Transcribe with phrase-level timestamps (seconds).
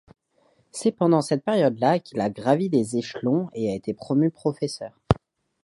[0.71, 4.99] C'est pendant cette période-là qu'il a gravit les échelons et a été promu professeur.